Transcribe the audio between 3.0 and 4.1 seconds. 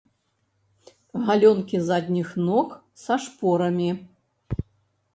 са шпорамі.